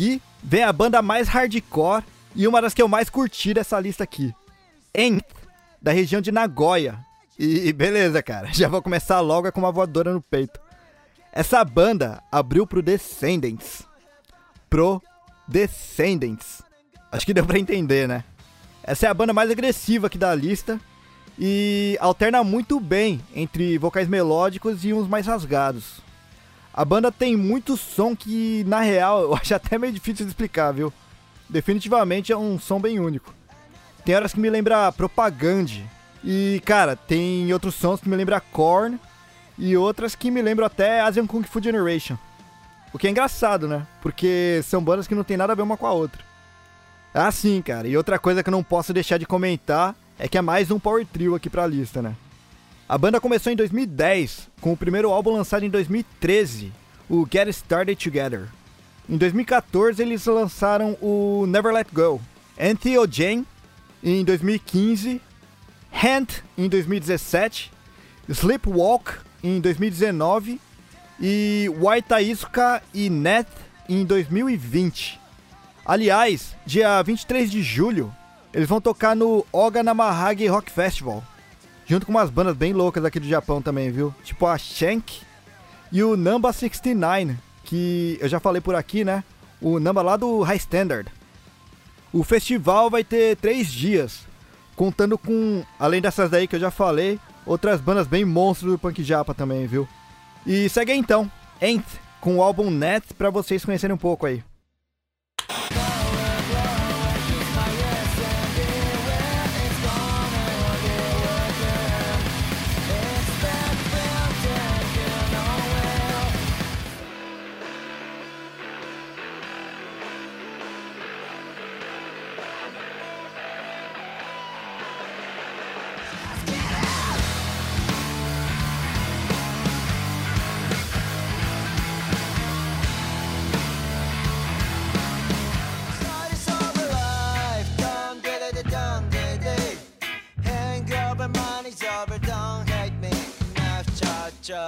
Aqui 0.00 0.22
vem 0.42 0.62
a 0.62 0.72
banda 0.72 1.02
mais 1.02 1.28
hardcore 1.28 2.02
e 2.34 2.48
uma 2.48 2.62
das 2.62 2.72
que 2.72 2.80
eu 2.80 2.88
mais 2.88 3.10
curti 3.10 3.52
dessa 3.52 3.78
lista 3.78 4.02
aqui. 4.02 4.34
Nth, 4.96 5.26
da 5.80 5.92
região 5.92 6.22
de 6.22 6.32
Nagoya. 6.32 6.98
E 7.38 7.72
beleza, 7.72 8.22
cara, 8.22 8.48
já 8.52 8.68
vou 8.68 8.80
começar 8.80 9.20
logo 9.20 9.52
com 9.52 9.60
uma 9.60 9.72
voadora 9.72 10.12
no 10.12 10.22
peito. 10.22 10.58
Essa 11.32 11.62
banda 11.64 12.22
abriu 12.32 12.66
pro 12.66 12.82
Descendants. 12.82 13.86
Pro 14.70 15.02
Descendants. 15.46 16.62
Acho 17.12 17.26
que 17.26 17.34
deu 17.34 17.44
pra 17.44 17.58
entender, 17.58 18.08
né? 18.08 18.24
Essa 18.82 19.06
é 19.06 19.10
a 19.10 19.14
banda 19.14 19.32
mais 19.32 19.50
agressiva 19.50 20.06
aqui 20.06 20.16
da 20.16 20.34
lista 20.34 20.80
e 21.38 21.96
alterna 22.00 22.42
muito 22.42 22.80
bem 22.80 23.20
entre 23.34 23.76
vocais 23.76 24.08
melódicos 24.08 24.84
e 24.84 24.92
uns 24.92 25.06
mais 25.06 25.26
rasgados. 25.26 26.00
A 26.72 26.84
banda 26.84 27.10
tem 27.10 27.36
muito 27.36 27.76
som 27.76 28.14
que, 28.14 28.64
na 28.64 28.80
real, 28.80 29.22
eu 29.22 29.34
acho 29.36 29.54
até 29.54 29.78
meio 29.78 29.92
difícil 29.92 30.24
de 30.24 30.30
explicar, 30.30 30.72
viu? 30.72 30.92
Definitivamente 31.48 32.32
é 32.32 32.36
um 32.36 32.58
som 32.58 32.80
bem 32.80 33.00
único. 33.00 33.34
Tem 34.04 34.14
horas 34.14 34.32
que 34.32 34.40
me 34.40 34.48
lembra 34.48 34.92
Propagande. 34.92 35.84
E, 36.22 36.62
cara, 36.64 36.94
tem 36.94 37.52
outros 37.52 37.74
sons 37.74 38.00
que 38.00 38.08
me 38.08 38.16
lembra 38.16 38.40
Korn. 38.40 38.98
E 39.58 39.76
outras 39.76 40.14
que 40.14 40.30
me 40.30 40.40
lembram 40.40 40.66
até 40.66 41.00
Asian 41.00 41.26
Kung 41.26 41.42
Fu 41.42 41.62
Generation. 41.62 42.16
O 42.92 42.98
que 42.98 43.06
é 43.06 43.10
engraçado, 43.10 43.68
né? 43.68 43.86
Porque 44.00 44.60
são 44.64 44.82
bandas 44.82 45.06
que 45.06 45.14
não 45.14 45.24
tem 45.24 45.36
nada 45.36 45.52
a 45.52 45.56
ver 45.56 45.62
uma 45.62 45.76
com 45.76 45.86
a 45.86 45.92
outra. 45.92 46.22
Ah, 47.12 47.30
sim, 47.30 47.60
cara. 47.60 47.86
E 47.86 47.96
outra 47.96 48.18
coisa 48.18 48.42
que 48.42 48.48
eu 48.48 48.52
não 48.52 48.62
posso 48.62 48.92
deixar 48.92 49.18
de 49.18 49.26
comentar 49.26 49.94
é 50.18 50.28
que 50.28 50.38
é 50.38 50.42
mais 50.42 50.70
um 50.70 50.78
power 50.78 51.04
trio 51.06 51.34
aqui 51.34 51.50
pra 51.50 51.66
lista, 51.66 52.00
né? 52.00 52.14
A 52.90 52.98
banda 52.98 53.20
começou 53.20 53.52
em 53.52 53.54
2010, 53.54 54.48
com 54.60 54.72
o 54.72 54.76
primeiro 54.76 55.12
álbum 55.12 55.30
lançado 55.30 55.64
em 55.64 55.70
2013, 55.70 56.72
o 57.08 57.24
Get 57.24 57.46
Started 57.46 57.94
Together. 58.02 58.48
Em 59.08 59.16
2014 59.16 60.02
eles 60.02 60.26
lançaram 60.26 60.98
o 61.00 61.46
Never 61.46 61.72
Let 61.72 61.86
Go, 61.92 62.20
Anthiogen 62.60 63.46
em 64.02 64.24
2015, 64.24 65.22
Hand 65.92 66.42
em 66.58 66.68
2017, 66.68 67.70
Sleepwalk 68.28 69.20
em 69.40 69.60
2019 69.60 70.60
e 71.20 71.72
Waitaisuka 71.80 72.82
e 72.92 73.08
Net 73.08 73.48
em 73.88 74.04
2020. 74.04 75.20
Aliás, 75.86 76.56
dia 76.66 77.00
23 77.00 77.52
de 77.52 77.62
julho, 77.62 78.12
eles 78.52 78.68
vão 78.68 78.80
tocar 78.80 79.14
no 79.14 79.46
Oga 79.52 79.80
Namahage 79.80 80.48
Rock 80.48 80.72
Festival, 80.72 81.22
junto 81.90 82.06
com 82.06 82.12
umas 82.12 82.30
bandas 82.30 82.56
bem 82.56 82.72
loucas 82.72 83.04
aqui 83.04 83.18
do 83.18 83.26
Japão 83.26 83.60
também, 83.60 83.90
viu? 83.90 84.14
Tipo 84.22 84.46
a 84.46 84.56
Shank 84.56 85.22
e 85.90 86.04
o 86.04 86.16
Namba 86.16 86.52
69, 86.52 87.36
que 87.64 88.16
eu 88.20 88.28
já 88.28 88.38
falei 88.38 88.60
por 88.60 88.76
aqui, 88.76 89.04
né? 89.04 89.24
O 89.60 89.80
Namba 89.80 90.00
lá 90.00 90.16
do 90.16 90.40
High 90.40 90.58
Standard. 90.58 91.10
O 92.12 92.22
festival 92.22 92.88
vai 92.90 93.02
ter 93.02 93.36
três 93.38 93.72
dias, 93.72 94.20
contando 94.76 95.18
com, 95.18 95.64
além 95.80 96.00
dessas 96.00 96.30
daí 96.30 96.46
que 96.46 96.54
eu 96.54 96.60
já 96.60 96.70
falei, 96.70 97.18
outras 97.44 97.80
bandas 97.80 98.06
bem 98.06 98.24
monstros 98.24 98.70
do 98.70 98.78
punk 98.78 99.02
japa 99.02 99.34
também, 99.34 99.66
viu? 99.66 99.88
E 100.46 100.68
segue 100.68 100.92
aí 100.92 100.98
então, 100.98 101.28
Ain't, 101.60 101.84
com 102.20 102.36
o 102.36 102.42
álbum 102.42 102.70
Net, 102.70 103.12
pra 103.14 103.30
vocês 103.30 103.64
conhecerem 103.64 103.94
um 103.94 103.98
pouco 103.98 104.26
aí. 104.26 104.44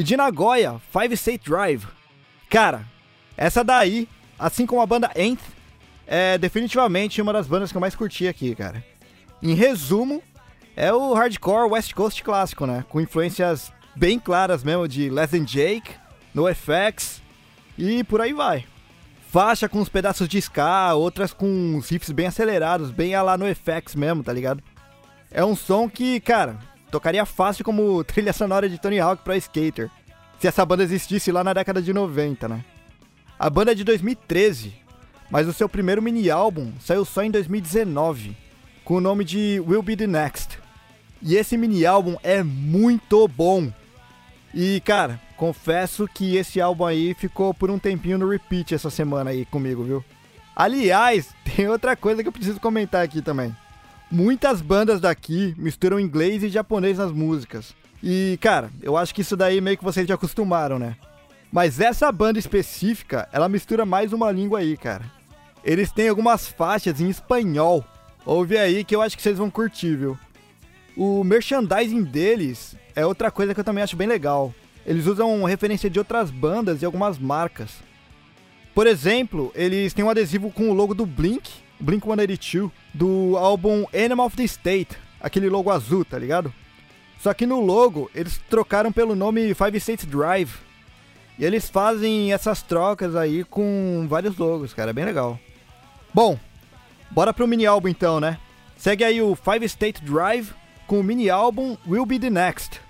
E 0.00 0.02
de 0.02 0.16
Nagoya, 0.16 0.80
Five 0.90 1.12
State 1.12 1.50
Drive. 1.50 1.86
Cara, 2.48 2.86
essa 3.36 3.62
daí, 3.62 4.08
assim 4.38 4.64
como 4.64 4.80
a 4.80 4.86
banda 4.86 5.10
Nth, 5.14 5.42
é 6.06 6.38
definitivamente 6.38 7.20
uma 7.20 7.34
das 7.34 7.46
bandas 7.46 7.70
que 7.70 7.76
eu 7.76 7.82
mais 7.82 7.94
curti 7.94 8.26
aqui, 8.26 8.54
cara. 8.54 8.82
Em 9.42 9.52
resumo, 9.52 10.22
é 10.74 10.90
o 10.90 11.12
hardcore 11.12 11.70
West 11.72 11.92
Coast 11.92 12.24
clássico, 12.24 12.64
né? 12.64 12.82
Com 12.88 12.98
influências 12.98 13.70
bem 13.94 14.18
claras 14.18 14.64
mesmo 14.64 14.88
de 14.88 15.10
Less 15.10 15.38
Than 15.38 15.44
Jake, 15.44 15.90
NoFX 16.34 17.20
e 17.76 18.02
por 18.02 18.22
aí 18.22 18.32
vai. 18.32 18.64
Faixa 19.28 19.68
com 19.68 19.80
uns 19.80 19.90
pedaços 19.90 20.26
de 20.26 20.38
ska, 20.38 20.94
outras 20.94 21.34
com 21.34 21.46
uns 21.46 21.90
riffs 21.90 22.10
bem 22.10 22.26
acelerados, 22.26 22.90
bem 22.90 23.14
lá 23.20 23.36
no 23.36 23.44
FX 23.54 23.94
mesmo, 23.94 24.24
tá 24.24 24.32
ligado? 24.32 24.62
É 25.30 25.44
um 25.44 25.54
som 25.54 25.90
que, 25.90 26.20
cara, 26.20 26.58
tocaria 26.90 27.24
fácil 27.24 27.64
como 27.64 28.02
trilha 28.04 28.32
sonora 28.32 28.68
de 28.68 28.78
Tony 28.78 28.98
Hawk 28.98 29.22
pra 29.22 29.36
Skater, 29.36 29.90
se 30.38 30.46
essa 30.46 30.64
banda 30.64 30.82
existisse 30.82 31.30
lá 31.30 31.44
na 31.44 31.52
década 31.52 31.80
de 31.80 31.92
90, 31.92 32.48
né? 32.48 32.64
A 33.38 33.48
banda 33.48 33.72
é 33.72 33.74
de 33.74 33.84
2013, 33.84 34.74
mas 35.30 35.46
o 35.46 35.52
seu 35.52 35.68
primeiro 35.68 36.02
mini 36.02 36.30
álbum 36.30 36.72
saiu 36.80 37.04
só 37.04 37.22
em 37.22 37.30
2019, 37.30 38.36
com 38.84 38.96
o 38.96 39.00
nome 39.00 39.24
de 39.24 39.62
Will 39.66 39.82
Be 39.82 39.96
The 39.96 40.06
Next. 40.06 40.58
E 41.22 41.36
esse 41.36 41.56
mini 41.56 41.86
álbum 41.86 42.16
é 42.22 42.42
muito 42.42 43.26
bom. 43.28 43.70
E, 44.54 44.80
cara, 44.80 45.20
confesso 45.36 46.08
que 46.08 46.36
esse 46.36 46.60
álbum 46.60 46.84
aí 46.84 47.14
ficou 47.14 47.54
por 47.54 47.70
um 47.70 47.78
tempinho 47.78 48.18
no 48.18 48.28
repeat 48.28 48.74
essa 48.74 48.90
semana 48.90 49.30
aí 49.30 49.44
comigo, 49.44 49.84
viu? 49.84 50.04
Aliás, 50.56 51.34
tem 51.56 51.68
outra 51.68 51.94
coisa 51.94 52.22
que 52.22 52.28
eu 52.28 52.32
preciso 52.32 52.60
comentar 52.60 53.04
aqui 53.04 53.22
também. 53.22 53.54
Muitas 54.10 54.60
bandas 54.60 55.00
daqui 55.00 55.54
misturam 55.56 56.00
inglês 56.00 56.42
e 56.42 56.48
japonês 56.48 56.98
nas 56.98 57.12
músicas. 57.12 57.74
E, 58.02 58.38
cara, 58.40 58.70
eu 58.82 58.96
acho 58.96 59.14
que 59.14 59.20
isso 59.20 59.36
daí 59.36 59.60
meio 59.60 59.78
que 59.78 59.84
vocês 59.84 60.06
já 60.06 60.14
acostumaram, 60.14 60.78
né? 60.78 60.96
Mas 61.52 61.80
essa 61.80 62.10
banda 62.10 62.38
específica, 62.38 63.28
ela 63.32 63.48
mistura 63.48 63.86
mais 63.86 64.12
uma 64.12 64.32
língua 64.32 64.60
aí, 64.60 64.76
cara. 64.76 65.04
Eles 65.62 65.92
têm 65.92 66.08
algumas 66.08 66.48
faixas 66.48 67.00
em 67.00 67.08
espanhol. 67.08 67.84
Ouve 68.24 68.58
aí 68.58 68.82
que 68.82 68.96
eu 68.96 69.02
acho 69.02 69.16
que 69.16 69.22
vocês 69.22 69.38
vão 69.38 69.50
curtir, 69.50 69.96
viu? 69.96 70.18
O 70.96 71.22
merchandising 71.22 72.02
deles 72.02 72.76
é 72.96 73.06
outra 73.06 73.30
coisa 73.30 73.54
que 73.54 73.60
eu 73.60 73.64
também 73.64 73.84
acho 73.84 73.96
bem 73.96 74.08
legal. 74.08 74.52
Eles 74.84 75.06
usam 75.06 75.44
referência 75.44 75.88
de 75.88 75.98
outras 75.98 76.30
bandas 76.30 76.82
e 76.82 76.84
algumas 76.84 77.18
marcas. 77.18 77.70
Por 78.74 78.86
exemplo, 78.86 79.52
eles 79.54 79.92
têm 79.92 80.04
um 80.04 80.10
adesivo 80.10 80.50
com 80.50 80.70
o 80.70 80.74
logo 80.74 80.94
do 80.94 81.06
Blink, 81.06 81.50
Blink 81.80 82.04
182, 82.04 82.70
do 82.92 83.36
álbum 83.36 83.86
Animal 83.94 84.26
of 84.26 84.36
the 84.36 84.44
State, 84.44 84.96
aquele 85.20 85.48
logo 85.48 85.70
azul, 85.70 86.04
tá 86.04 86.18
ligado? 86.18 86.52
Só 87.18 87.32
que 87.34 87.46
no 87.46 87.60
logo 87.60 88.10
eles 88.14 88.40
trocaram 88.48 88.92
pelo 88.92 89.14
nome 89.14 89.54
Five 89.54 89.78
States 89.78 90.04
Drive. 90.04 90.52
E 91.38 91.44
eles 91.44 91.70
fazem 91.70 92.32
essas 92.32 92.60
trocas 92.60 93.16
aí 93.16 93.44
com 93.44 94.06
vários 94.08 94.36
logos, 94.36 94.74
cara, 94.74 94.90
é 94.90 94.92
bem 94.92 95.06
legal. 95.06 95.38
Bom, 96.12 96.38
bora 97.10 97.32
pro 97.32 97.48
mini 97.48 97.64
álbum 97.64 97.88
então, 97.88 98.20
né? 98.20 98.38
Segue 98.76 99.04
aí 99.04 99.22
o 99.22 99.34
Five 99.34 99.64
State 99.64 100.02
Drive 100.02 100.52
com 100.86 101.00
o 101.00 101.04
mini 101.04 101.30
álbum 101.30 101.76
Will 101.86 102.04
Be 102.04 102.18
The 102.18 102.30
Next. 102.30 102.80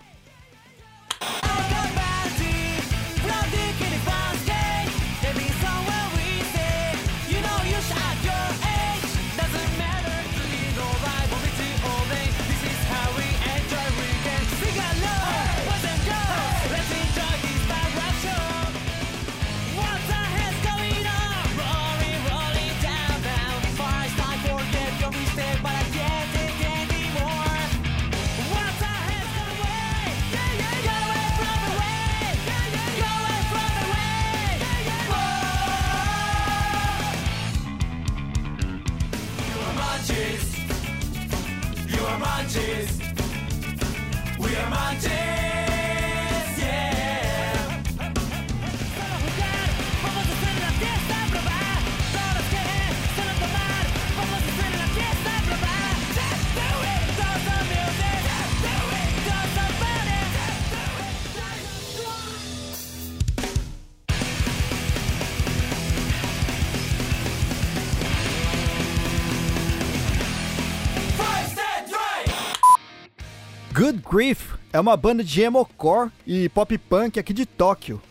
Grief 74.11 74.55
é 74.73 74.81
uma 74.81 74.96
banda 74.96 75.23
de 75.23 75.40
emo-core 75.40 76.11
e 76.27 76.49
pop 76.49 76.77
punk 76.77 77.20
aqui 77.20 77.33
de 77.33 77.46
Tóquio. 77.46 78.03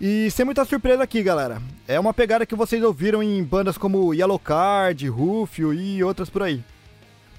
E 0.00 0.30
sem 0.30 0.44
muita 0.44 0.64
surpresa 0.64 1.02
aqui, 1.02 1.20
galera. 1.20 1.60
É 1.88 1.98
uma 1.98 2.14
pegada 2.14 2.46
que 2.46 2.54
vocês 2.54 2.80
ouviram 2.80 3.20
em 3.20 3.42
bandas 3.42 3.76
como 3.76 4.14
Yellow 4.14 4.38
Card, 4.38 5.08
Rufio 5.08 5.74
e 5.74 6.02
outras 6.04 6.30
por 6.30 6.44
aí. 6.44 6.62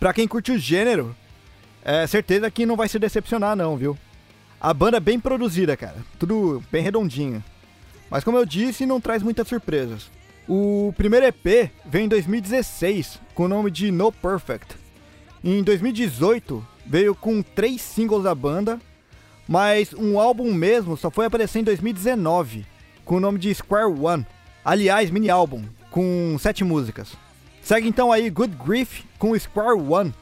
Pra 0.01 0.13
quem 0.13 0.27
curte 0.27 0.51
o 0.51 0.59
gênero, 0.59 1.15
é 1.81 2.05
certeza 2.05 2.51
que 2.51 2.65
não 2.65 2.75
vai 2.75 2.89
se 2.89 2.99
decepcionar 2.99 3.55
não, 3.55 3.77
viu? 3.77 3.97
A 4.59 4.73
banda 4.73 4.97
é 4.97 4.99
bem 4.99 5.17
produzida, 5.17 5.77
cara. 5.77 5.95
Tudo 6.19 6.61
bem 6.69 6.83
redondinho. 6.83 7.41
Mas 8.09 8.25
como 8.25 8.37
eu 8.37 8.45
disse, 8.45 8.85
não 8.85 8.99
traz 8.99 9.23
muitas 9.23 9.47
surpresas. 9.47 10.11
O 10.45 10.93
primeiro 10.97 11.25
EP 11.25 11.71
veio 11.85 12.03
em 12.03 12.09
2016, 12.09 13.21
com 13.33 13.45
o 13.45 13.47
nome 13.47 13.71
de 13.71 13.91
No 13.91 14.11
Perfect. 14.11 14.75
Em 15.41 15.63
2018, 15.63 16.72
veio 16.85 17.15
com 17.15 17.41
três 17.41 17.81
singles 17.81 18.23
da 18.23 18.35
banda, 18.35 18.79
mas 19.47 19.93
um 19.93 20.19
álbum 20.19 20.53
mesmo 20.53 20.97
só 20.97 21.09
foi 21.09 21.25
aparecer 21.25 21.59
em 21.59 21.63
2019, 21.63 22.65
com 23.05 23.15
o 23.15 23.19
nome 23.19 23.39
de 23.39 23.53
Square 23.53 23.93
One. 23.99 24.25
Aliás, 24.63 25.09
mini 25.09 25.29
álbum, 25.29 25.63
com 25.91 26.35
sete 26.39 26.63
músicas. 26.63 27.13
Segue 27.61 27.87
então 27.87 28.11
aí 28.11 28.29
Good 28.29 28.57
Grief 28.65 29.03
com 29.17 29.37
Square 29.37 29.79
One. 29.79 30.13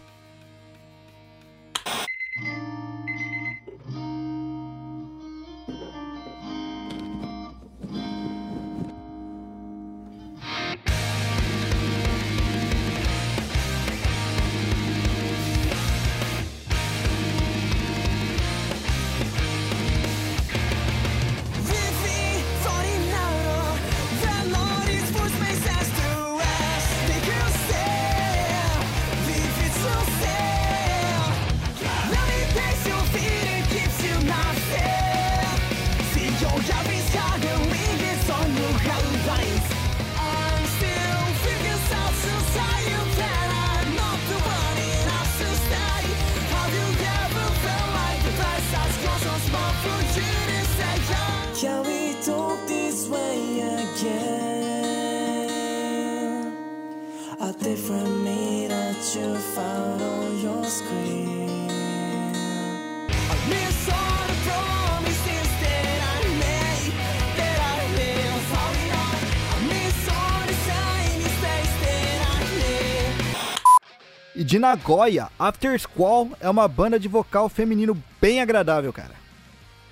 De 74.51 74.59
Nagoya, 74.59 75.29
After 75.39 75.79
Squall 75.79 76.31
é 76.41 76.49
uma 76.49 76.67
banda 76.67 76.99
de 76.99 77.07
vocal 77.07 77.47
feminino 77.47 77.97
bem 78.19 78.41
agradável, 78.41 78.91
cara. 78.91 79.13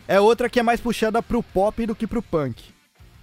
É 0.06 0.20
outra 0.20 0.50
que 0.50 0.60
é 0.60 0.64
mais 0.64 0.82
puxada 0.82 1.24
pro 1.24 1.42
pop 1.42 1.86
do 1.86 1.96
que 1.96 2.06
pro 2.06 2.22
punk. 2.22 2.62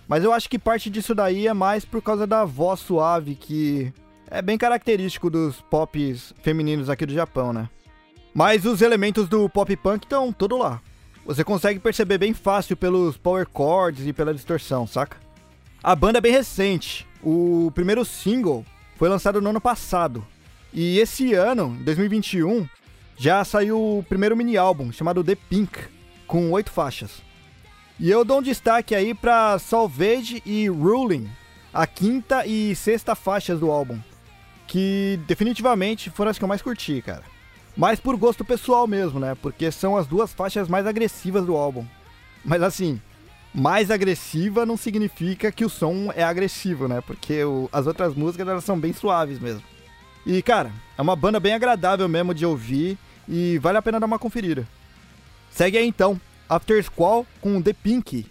Mas 0.08 0.24
eu 0.24 0.32
acho 0.32 0.48
que 0.48 0.58
parte 0.58 0.88
disso 0.88 1.14
daí 1.14 1.46
é 1.46 1.52
mais 1.52 1.84
por 1.84 2.00
causa 2.00 2.26
da 2.26 2.46
voz 2.46 2.80
suave, 2.80 3.34
que 3.34 3.92
é 4.30 4.40
bem 4.40 4.56
característico 4.56 5.28
dos 5.28 5.60
pops 5.60 6.32
femininos 6.42 6.88
aqui 6.88 7.04
do 7.04 7.12
Japão, 7.12 7.52
né? 7.52 7.68
Mas 8.32 8.64
os 8.64 8.80
elementos 8.80 9.28
do 9.28 9.46
pop 9.46 9.76
punk 9.76 10.04
estão 10.04 10.32
todo 10.32 10.56
lá. 10.56 10.80
Você 11.26 11.44
consegue 11.44 11.78
perceber 11.78 12.16
bem 12.16 12.32
fácil 12.32 12.78
pelos 12.78 13.18
power 13.18 13.46
chords 13.54 14.06
e 14.06 14.12
pela 14.14 14.32
distorção, 14.32 14.86
saca? 14.86 15.18
A 15.82 15.94
banda 15.94 16.16
é 16.16 16.22
bem 16.22 16.32
recente. 16.32 17.06
O 17.22 17.70
primeiro 17.74 18.06
single 18.06 18.64
foi 18.96 19.10
lançado 19.10 19.38
no 19.42 19.50
ano 19.50 19.60
passado. 19.60 20.26
E 20.78 20.98
esse 20.98 21.32
ano, 21.32 21.74
2021, 21.80 22.68
já 23.16 23.42
saiu 23.44 23.78
o 23.98 24.02
primeiro 24.06 24.36
mini 24.36 24.58
álbum 24.58 24.92
chamado 24.92 25.24
The 25.24 25.34
Pink, 25.34 25.78
com 26.26 26.50
oito 26.52 26.70
faixas. 26.70 27.22
E 27.98 28.10
eu 28.10 28.26
dou 28.26 28.40
um 28.40 28.42
destaque 28.42 28.94
aí 28.94 29.14
pra 29.14 29.58
Salvage 29.58 30.42
e 30.44 30.68
Ruling, 30.68 31.30
a 31.72 31.86
quinta 31.86 32.44
e 32.46 32.76
sexta 32.76 33.14
faixas 33.14 33.58
do 33.58 33.70
álbum, 33.70 33.98
que 34.66 35.18
definitivamente 35.26 36.10
foram 36.10 36.30
as 36.30 36.36
que 36.38 36.44
eu 36.44 36.48
mais 36.48 36.60
curti, 36.60 37.00
cara. 37.00 37.22
Mas 37.74 37.98
por 37.98 38.14
gosto 38.16 38.44
pessoal 38.44 38.86
mesmo, 38.86 39.18
né? 39.18 39.34
Porque 39.40 39.70
são 39.70 39.96
as 39.96 40.06
duas 40.06 40.32
faixas 40.34 40.68
mais 40.68 40.86
agressivas 40.86 41.44
do 41.46 41.56
álbum. 41.56 41.86
Mas 42.44 42.62
assim, 42.62 43.00
mais 43.54 43.90
agressiva 43.90 44.66
não 44.66 44.76
significa 44.76 45.50
que 45.50 45.64
o 45.64 45.70
som 45.70 46.12
é 46.14 46.22
agressivo, 46.22 46.86
né? 46.86 47.00
Porque 47.00 47.42
o- 47.44 47.68
as 47.72 47.86
outras 47.86 48.14
músicas 48.14 48.46
elas 48.46 48.64
são 48.64 48.78
bem 48.78 48.92
suaves 48.92 49.38
mesmo. 49.38 49.62
E 50.26 50.42
cara, 50.42 50.72
é 50.98 51.02
uma 51.02 51.14
banda 51.14 51.38
bem 51.38 51.54
agradável 51.54 52.08
mesmo 52.08 52.34
de 52.34 52.44
ouvir 52.44 52.98
e 53.28 53.58
vale 53.58 53.78
a 53.78 53.82
pena 53.82 54.00
dar 54.00 54.06
uma 54.06 54.18
conferida. 54.18 54.66
Segue 55.52 55.78
aí 55.78 55.86
então, 55.86 56.20
After 56.48 56.82
Squall 56.82 57.24
com 57.40 57.62
The 57.62 57.72
Pink. 57.72 58.26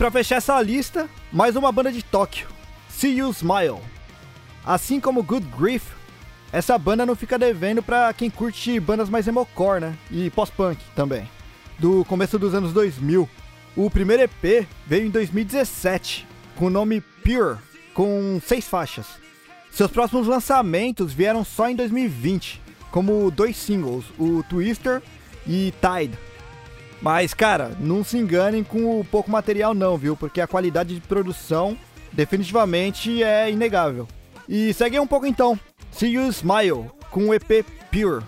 Pra 0.00 0.10
fechar 0.10 0.36
essa 0.36 0.58
lista, 0.62 1.10
mais 1.30 1.56
uma 1.56 1.70
banda 1.70 1.92
de 1.92 2.02
Tóquio, 2.02 2.48
See 2.88 3.18
You 3.18 3.28
Smile. 3.32 3.82
Assim 4.64 4.98
como 4.98 5.22
Good 5.22 5.46
Grief, 5.58 5.84
essa 6.50 6.78
banda 6.78 7.04
não 7.04 7.14
fica 7.14 7.38
devendo 7.38 7.82
pra 7.82 8.10
quem 8.14 8.30
curte 8.30 8.80
bandas 8.80 9.10
mais 9.10 9.28
emocore, 9.28 9.78
né? 9.78 9.94
E 10.10 10.30
pós-punk 10.30 10.82
também. 10.96 11.28
Do 11.78 12.02
começo 12.06 12.38
dos 12.38 12.54
anos 12.54 12.72
2000. 12.72 13.28
O 13.76 13.90
primeiro 13.90 14.22
EP 14.22 14.66
veio 14.86 15.06
em 15.06 15.10
2017, 15.10 16.26
com 16.56 16.64
o 16.64 16.70
nome 16.70 17.02
Pure, 17.02 17.58
com 17.92 18.40
seis 18.42 18.66
faixas. 18.66 19.06
Seus 19.70 19.90
próximos 19.90 20.26
lançamentos 20.26 21.12
vieram 21.12 21.44
só 21.44 21.68
em 21.68 21.76
2020, 21.76 22.58
como 22.90 23.30
dois 23.30 23.54
singles, 23.54 24.06
o 24.18 24.42
Twister 24.44 25.02
e 25.46 25.74
Tide. 25.78 26.18
Mas, 27.00 27.32
cara, 27.32 27.72
não 27.80 28.04
se 28.04 28.18
enganem 28.18 28.62
com 28.62 29.00
o 29.00 29.04
pouco 29.04 29.30
material 29.30 29.74
não, 29.74 29.96
viu? 29.96 30.16
Porque 30.16 30.40
a 30.40 30.46
qualidade 30.46 30.94
de 30.94 31.00
produção 31.00 31.76
definitivamente 32.12 33.22
é 33.22 33.50
inegável. 33.50 34.06
E 34.48 34.72
segue 34.74 34.98
um 34.98 35.06
pouco 35.06 35.26
então. 35.26 35.58
See 35.92 36.12
You 36.12 36.28
Smile, 36.28 36.90
com 37.10 37.28
o 37.28 37.34
EP 37.34 37.64
Pure. 37.90 38.24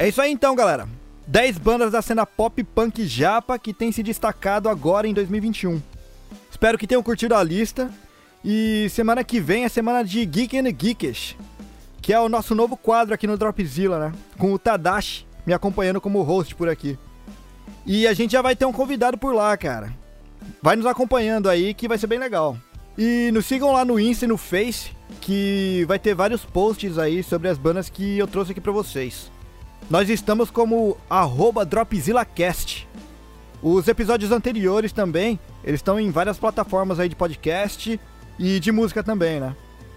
É 0.00 0.08
isso 0.08 0.22
aí 0.22 0.32
então, 0.32 0.56
galera. 0.56 0.88
10 1.26 1.58
bandas 1.58 1.92
da 1.92 2.00
cena 2.00 2.24
pop 2.24 2.64
punk 2.64 3.06
japa 3.06 3.58
que 3.58 3.74
tem 3.74 3.92
se 3.92 4.02
destacado 4.02 4.66
agora 4.66 5.06
em 5.06 5.12
2021. 5.12 5.78
Espero 6.50 6.78
que 6.78 6.86
tenham 6.86 7.02
curtido 7.02 7.34
a 7.34 7.42
lista. 7.42 7.92
E 8.42 8.88
semana 8.88 9.22
que 9.22 9.38
vem 9.38 9.64
é 9.64 9.68
semana 9.68 10.02
de 10.02 10.24
Geek 10.24 10.56
and 10.56 10.74
Geekish, 10.74 11.36
que 12.00 12.14
é 12.14 12.18
o 12.18 12.30
nosso 12.30 12.54
novo 12.54 12.78
quadro 12.78 13.12
aqui 13.12 13.26
no 13.26 13.36
Dropzilla, 13.36 13.98
né? 13.98 14.12
Com 14.38 14.54
o 14.54 14.58
Tadashi 14.58 15.26
me 15.44 15.52
acompanhando 15.52 16.00
como 16.00 16.22
host 16.22 16.54
por 16.54 16.70
aqui. 16.70 16.98
E 17.84 18.06
a 18.06 18.14
gente 18.14 18.32
já 18.32 18.40
vai 18.40 18.56
ter 18.56 18.64
um 18.64 18.72
convidado 18.72 19.18
por 19.18 19.34
lá, 19.34 19.54
cara. 19.54 19.94
Vai 20.62 20.76
nos 20.76 20.86
acompanhando 20.86 21.46
aí 21.46 21.74
que 21.74 21.86
vai 21.86 21.98
ser 21.98 22.06
bem 22.06 22.18
legal. 22.18 22.56
E 22.96 23.30
nos 23.34 23.44
sigam 23.44 23.70
lá 23.70 23.84
no 23.84 24.00
Insta 24.00 24.24
e 24.24 24.28
no 24.28 24.38
Face, 24.38 24.92
que 25.20 25.84
vai 25.86 25.98
ter 25.98 26.14
vários 26.14 26.42
posts 26.42 26.96
aí 26.96 27.22
sobre 27.22 27.48
as 27.48 27.58
bandas 27.58 27.90
que 27.90 28.16
eu 28.16 28.26
trouxe 28.26 28.52
aqui 28.52 28.62
pra 28.62 28.72
vocês. 28.72 29.30
Nós 29.90 30.08
estamos 30.08 30.52
como 30.52 30.96
DropzillaCast. 31.68 32.88
Os 33.60 33.88
episódios 33.88 34.30
anteriores 34.30 34.92
também, 34.92 35.36
eles 35.64 35.80
estão 35.80 35.98
em 35.98 36.12
várias 36.12 36.38
plataformas 36.38 37.00
aí 37.00 37.08
de 37.08 37.16
podcast 37.16 38.00
e 38.38 38.60
de 38.60 38.70
música 38.70 39.02
também, 39.02 39.40
né? 39.40 39.54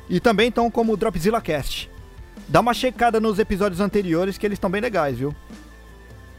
E 0.09 0.19
também 0.19 0.49
estão 0.49 0.71
como 0.71 0.97
DropzillaCast. 0.97 1.91
Dá 2.47 2.59
uma 2.59 2.73
checada 2.73 3.19
nos 3.19 3.37
episódios 3.37 3.79
anteriores 3.79 4.35
que 4.35 4.47
eles 4.47 4.55
estão 4.55 4.69
bem 4.69 4.81
legais, 4.81 5.19
viu? 5.19 5.33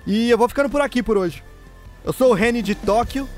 E 0.04 0.28
eu 0.28 0.36
vou 0.36 0.48
ficando 0.48 0.68
por 0.68 0.80
aqui 0.80 1.00
por 1.00 1.16
hoje. 1.16 1.40
Eu 2.04 2.12
sou 2.12 2.32
o 2.32 2.34
Reni 2.34 2.60
de 2.60 2.74
Tóquio 2.74 3.28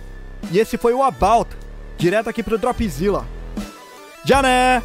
e 0.51 0.59
esse 0.59 0.79
foi 0.79 0.95
o 0.95 1.03
About, 1.03 1.55
direto 1.99 2.31
aqui 2.31 2.43
pro 2.43 2.57
Dropzilla. 2.57 3.27
Já 4.25 4.41
né? 4.41 4.83